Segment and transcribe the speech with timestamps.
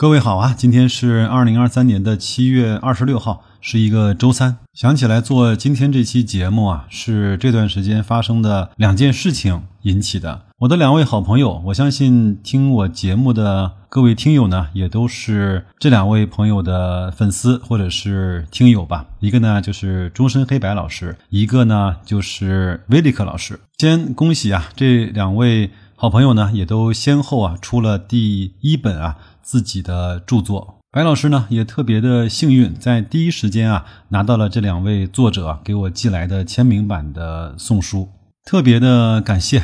[0.00, 4.56] 各位好啊，今天是二零二三年的七月二十六号，是一个周三。
[4.72, 10.46] 想起来做今天这期节目啊，是这段时间发生的两件事情引起的。
[10.60, 19.04] 我的两位好朋友，我相信听我节目的各位听友呢，也都是这两位朋友的粉丝或者是听友吧。
[19.18, 23.60] 一个呢就是终身黑白老师，一个呢就是威利克老师。
[23.76, 25.70] 先恭喜啊，这两位
[26.00, 29.18] 好朋友呢，也都先后啊出了第一本啊。
[29.42, 38.08] 自己的著作，白老师呢也特别的幸运，在第一时间啊拿到了这两位作者给我寄来的签名版的送书，
[38.46, 39.62] 特别的感谢，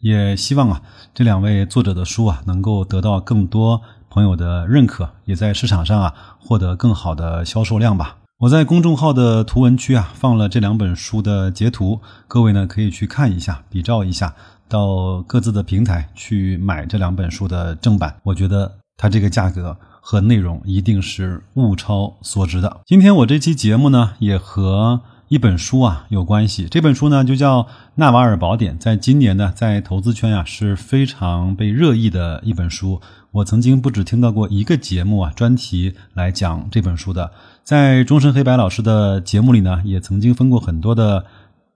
[0.00, 0.80] 也希望啊
[1.12, 8.16] 这两位作者的书啊能够得到更多朋友的认可，也在市场上啊获得更好的销售量吧。
[8.38, 14.34] 我在公众号的图文区啊放了这两本书的截图，各位呢可以去看一下，比照一下，
[14.68, 18.72] 到各自的平台去买这两本书的正版，我觉得。
[18.96, 22.80] 它这个价格和内容一定是物超所值的。
[22.86, 26.68] 今天我这期节目呢，也和一本书啊有关系。
[26.70, 27.62] 这本书呢就叫
[27.96, 33.00] 《纳瓦尔宝典》，在今年呢，在投资圈啊是非常被热议的一本书。
[33.32, 37.32] 我曾经不止听到过一个节目啊专题来讲这本书的，
[37.64, 41.24] 在终身黑白老师的节目里呢，也曾经分过很多的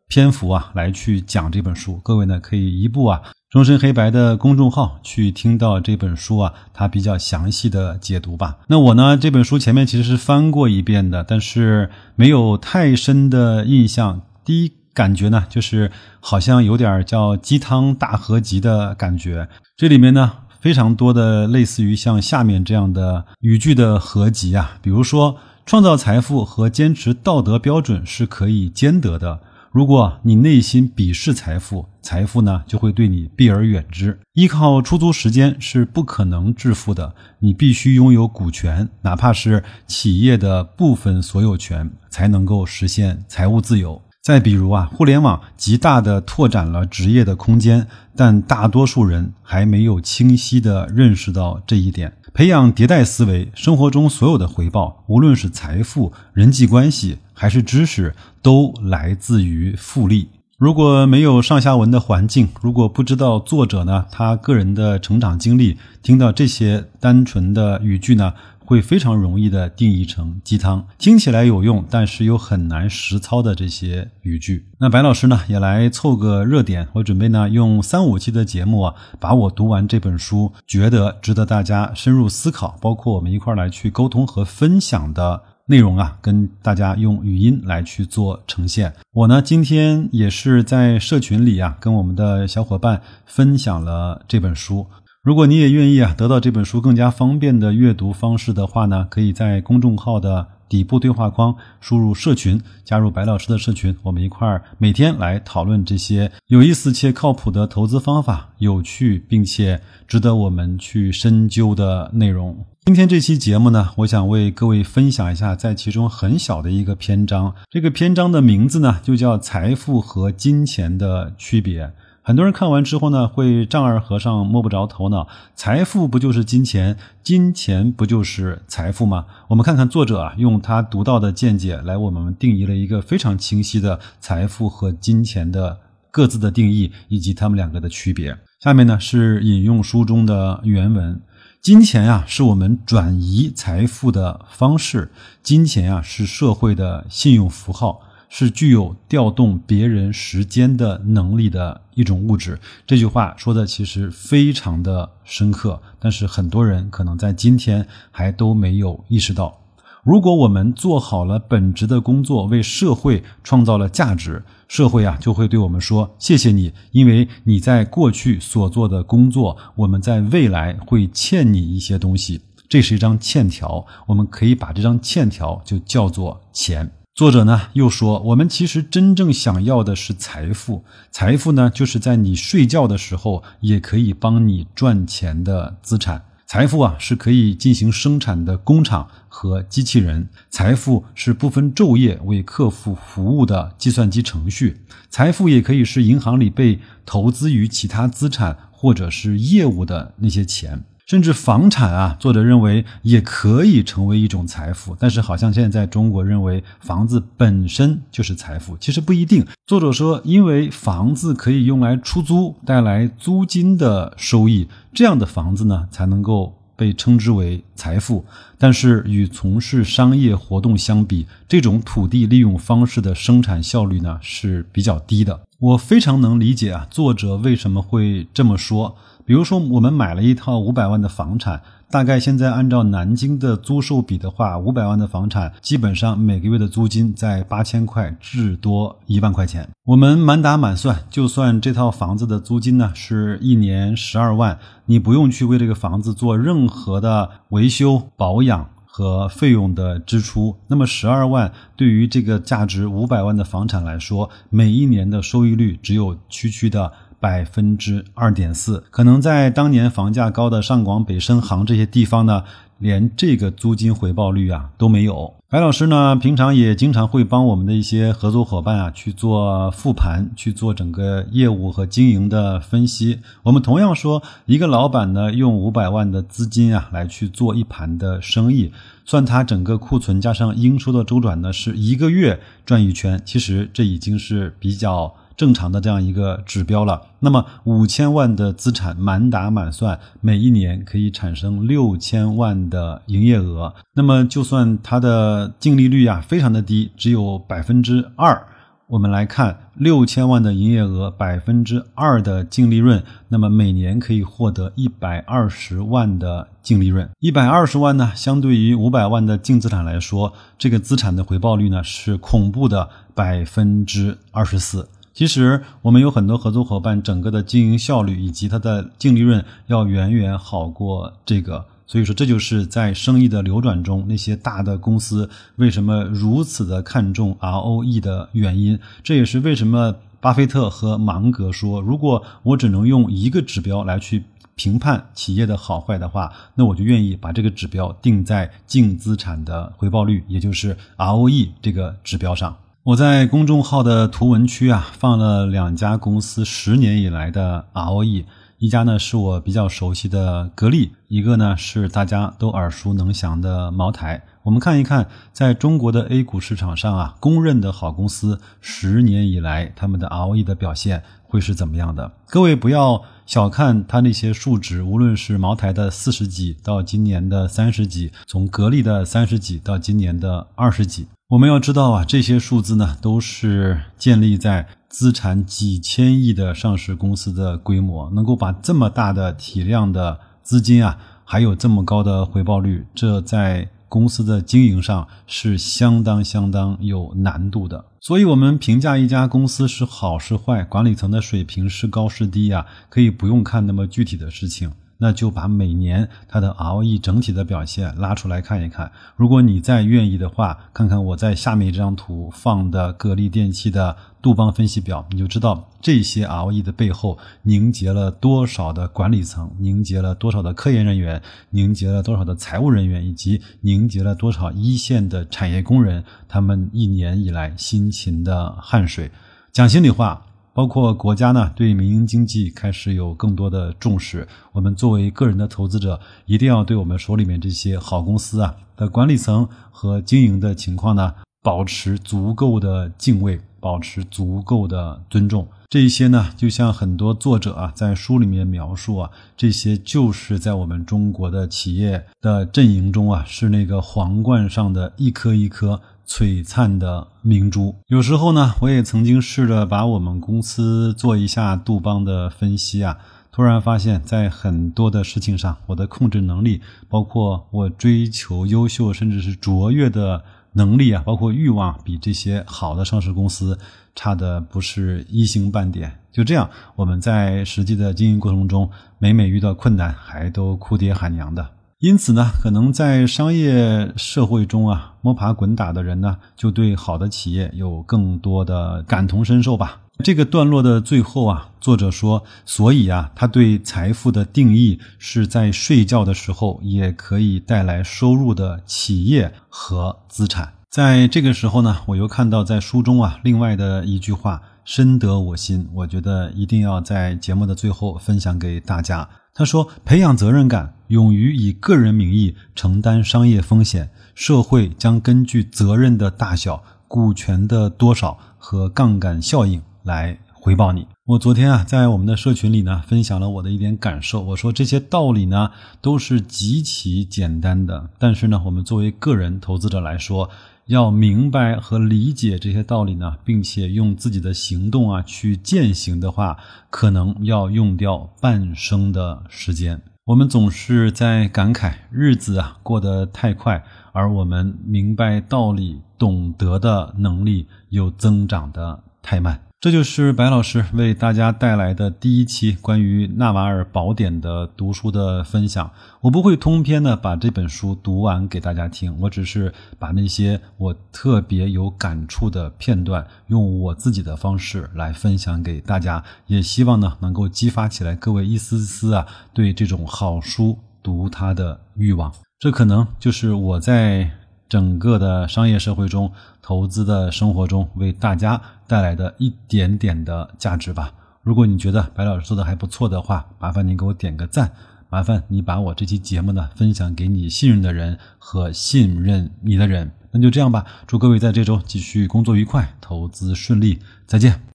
[0.08, 2.00] 篇幅啊来去讲这本书。
[2.02, 3.22] 各位呢可以一步啊。
[3.50, 8.58] 终身黑白的公众号去听到这本书啊，它比较详细的解读吧。
[8.66, 14.20] 那我呢，这本书前面其实是翻过一遍的，但是没有太深的印象。
[14.44, 19.48] 第一感觉呢，就是好像有点叫鸡汤大合集的感觉。
[19.78, 29.40] 这里面呢，非常多的类似于像下面这样的语句的合集啊，比如说创造财富和坚持道德标准是可以兼得的。
[29.70, 34.18] 如果你内心鄙视财富，财富呢就会对你避而远之。
[34.32, 44.00] 依靠出租时间是不可能致富的，你必须拥有股权，哪怕是企业的部分所有权，才能够实现财务自由。
[44.22, 52.14] 再比如啊，互联网极大的拓展了职业的空间，但大多数人还没有清晰的认识到这一点。
[52.34, 60.28] 培养迭代思维，生活中所有的回报，无论是财富、人际关系还是知识，都来自于复利。
[60.58, 68.34] 如果没有上下文的环境，如果不知道作者呢他个人的成长经历，听到这些单纯的语句呢？
[68.68, 74.66] 会非常容易的定义成鸡汤，听起来有用，但是又很难实操的这些语句。
[74.78, 76.86] 那白老师呢，也来凑个热点。
[76.92, 88.94] 我准备呢，用三五期的节目啊，把我读完这本书，觉得值得大家深入思考，包括我们一块儿来去沟通和分享的内容啊，跟大家用语音来去做呈现。
[89.12, 94.86] 我呢，今天也是在社群里啊，跟我们的小伙伴分享了这本书。
[95.22, 112.64] 如果你也愿意啊，得到这本书更加方便的阅读方式的话呢，可以在公众号的底部对话框输入“社群”，加入白老师的社群，我们一块儿每天来讨论这些有意思且靠谱的投资方法，有趣并且值得我们去深究的内容。
[112.86, 121.92] 今天这期节目呢，我想为各位分享一下在其中很小的一个篇章，这个篇章的名字呢，就叫“财富和金钱的区别”。
[122.28, 125.26] 很多人看完之后呢，会丈二和尚摸不着头脑。
[125.54, 126.98] 财富不就是金钱？
[127.22, 129.24] 金钱不就是财富吗？
[129.48, 135.78] 我们看看作者啊，用他独到的见解来，我们定义了一个非常清晰的财富和金钱的
[136.10, 138.36] 各自的定义，以及他们两个的区别。
[138.60, 141.18] 下面呢是引用书中的原文：
[141.62, 145.08] 金钱呀，是我们转移财富的方式；
[145.42, 148.02] 金钱呀，是社会的信用符号。
[148.28, 152.58] 是具有调动别人时间的能力的一种物质。
[152.86, 159.60] 这句话说的其实非常的深刻，但是很多人可能在今天还都没有意识到。
[160.04, 172.40] 如果我们做好了本职的工作，为社会创造了价值，社会啊就会对我们说：“谢谢你，因为你在过去所做的工作，我们在未来会欠你一些东西。”
[172.70, 176.90] 这是一张欠条，我们可以把这张欠条就叫做钱。
[177.18, 186.26] 作者呢又说，我们其实真正想要的是财富，财富呢就是在你睡觉的时候也可以帮你赚钱的资产。
[186.46, 200.84] 财富啊是可以进行生产的工厂和机器人，财富是不分昼夜为客户服务的计算机程序，财富也可以是银行里被投资于其他资产或者是业务的那些钱。
[201.08, 209.46] 甚至房产啊，作者认为也可以成为一种财富，但是好像现在中国认为房子本身就是财富，其实不一定。
[209.66, 218.26] 作者说，因为房子可以用来出租，带来租金的收益，这样的房子呢才能够被称之为财富，
[218.58, 225.40] 但是与从事商业活动相比，这种土地利用方式的生产效率呢是比较低的。
[225.58, 228.94] 我非常能理解啊，作者为什么会这么说。
[229.28, 231.60] 比如说，我们买了一套五百万的房产，
[231.90, 239.68] 大概现在按照南京的租售比的话，五百万的房产基本上每个月的租金在八千块至多一万块钱。
[239.84, 256.90] 我们满打满算，就算这套房子的租金呢是一年十二万，你不用去为这个房子做任何的维修保养和费用的支出，那么十二万对于这个价值五百万的房产来说，每一年的收益率只有区区的。
[257.20, 262.44] 百分之二点四，可能在当年房价高的上广、北深、杭这些地方呢，
[262.78, 265.34] 连这个租金回报率啊都没有。
[265.50, 273.20] 白老师呢，平常也经常会帮我们的一些合作伙伴啊去做复盘，去做整个业务和经营的分析。
[273.42, 278.70] 我们同样说，一个老板呢，用五百万的资金啊来去做一盘的生意，
[279.06, 283.20] 算他整个库存加上应收的周转呢，是一个月转一圈。
[283.24, 285.14] 其实这已经是比较。
[285.38, 298.48] 正常的这样一个指标了，那么五千万的资产满打满算，每一年可以产生六千万的营业额，那么就算它的净利率啊非常的低，只有百分之二，
[298.88, 314.88] 我们来看六千万的营业额，百分之二的净利润，那么每年可以获得一百二十万的净利润，一百二十万呢，相对于五百万的净资产来说，这个资产的回报率呢是恐怖的百分之二十四。
[315.14, 328.78] 其实我们有很多合作伙伴，整个的经营效率以及它的净利润要远远好过这个，所以说这就是在生意的流转中，那些大的公司为什么如此的看重 ROE 的原因。
[329.02, 334.22] 这也是为什么巴菲特和芒格说，如果我只能用一个指标来去
[334.54, 342.56] 评判企业的好坏的话，那我就愿意把这个指标定在净资产的回报率，也就是 ROE 这个指标上。
[342.88, 348.24] 我在公众号的图文区啊放了两家公司十年以来的 ROE，
[348.56, 354.24] 一家呢是我比较熟悉的格力，一个呢是大家都耳熟能详的茅台。
[354.42, 362.12] 我们看一看，在中国的 A 股市场上啊，公认的好公司十年以来他们的 ROE 的表现会是怎么样的？
[362.24, 371.06] 各位不要小看它那些数值，无论是茅台的四十几到今年的三十几，从格力的三十几到今年的二十几。
[371.28, 387.84] 我们要知道啊，这些数字呢，都是建立在资产几千亿的上市公司的规模，能够把这么大的体量的资金啊，还有这么高的回报率，这在公司的经营上是相当相当有难度的。
[388.00, 394.72] 所以，我们评价一家公司是好是坏，管理层的水平是高是低啊，可以不用看那么具体的事情。
[394.98, 398.90] 那就把每年它的 ROE 整体的表现拉出来看一看。
[399.16, 419.10] 如果你再愿意的话，看看我在下面这张图放的格力电器的杜邦分析表，你就知道这些 ROE 的背后凝结了多少的管理层，凝结了多少的科研人员，凝结了多少的财务人员，以及凝结了多少一线的产业工人，他们一年以来辛勤的汗水。
[419.52, 420.24] 讲心里话。
[420.58, 424.26] 包括国家呢，对民营经济开始有更多的重视。
[424.50, 435.46] 我们作为个人的投资者，一定要对我们手里面这些好公司啊的管理层和经营的情况呢，保持足够的敬畏，保持足够的尊重。
[435.68, 445.80] 这一些呢，就像很多作者啊在书里面描述啊，这些就是在我们中国的企业的阵营中啊，是那个皇冠上的一颗一颗。
[446.08, 447.76] 璀璨的明珠。
[447.88, 452.96] 有时候呢，我也曾经试着把我们公司做一下杜邦的分析啊，
[453.30, 460.24] 突然发现，在很多的事情上，我的控制能力，包括我追求优秀甚至是卓越的
[460.54, 463.58] 能力啊，包括欲望，比这些好的上市公司
[463.94, 466.00] 差的不是一星半点。
[466.10, 471.50] 就这样，我们在实际的经营过程中，每每遇到困难，还都哭爹喊娘的。
[471.80, 479.82] 因此呢，可能在商业社会中啊，摸爬滚打的人呢，就对好的企业有更多的感同身受吧。
[480.02, 490.52] 这个段落的最后啊，作者说，所以啊，他对财富的定义是在睡觉的时候也可以带来收入的企业和资产。
[490.68, 499.08] 在这个时候呢，我又看到在书中啊，另外的一句话深得我心，我觉得一定要在节目的最后分享给大家。
[499.32, 514.22] 他说：“培养责任感，勇于以个人名义承担商业风险，社会将根据责任的大小、股权的多少和杠杆效应来回报你。”我昨天啊，在我们的社群里呢，分享了我的一点感受。
[514.22, 520.28] 我说这些道理呢，都是极其简单的，但是呢，我们作为个人投资者来说，
[520.66, 526.36] 要明白和理解这些道理呢，并且用自己的行动啊去践行的话，
[526.68, 529.80] 可能要用掉半生的时间。
[530.08, 533.62] 我们总是在感慨日子啊过得太快，
[533.92, 539.47] 而我们明白道理、懂得的能力又增长的太慢。
[539.60, 545.72] 这就是白老师为大家带来的第一期关于《纳瓦尔宝典》的读书的分享。
[546.02, 562.14] 我不会通篇的把这本书读完给大家听，我只是把那些我特别有感触的片段，用我自己的方式来分享给大家，也希望呢能够激发起来各位一丝丝啊对这种好书读它的欲望。
[562.38, 564.12] 这可能就是我在。
[564.48, 570.92] 整个的商业社会中，投资的生活中，为大家带来的一点点的价值吧。
[571.22, 574.52] 如果你觉得白老师做的还不错的话，麻烦您给我点个赞，
[574.88, 579.90] 麻烦你把我这期节目呢分享给你信任的人和信任你的人。
[580.10, 584.40] 那就这样吧，祝各位在这周继续工作愉快，投资顺利，再见。